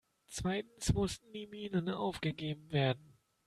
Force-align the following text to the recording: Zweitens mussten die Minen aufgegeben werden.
Zweitens 0.25 0.93
mussten 0.95 1.31
die 1.31 1.45
Minen 1.45 1.87
aufgegeben 1.87 2.71
werden. 2.71 3.19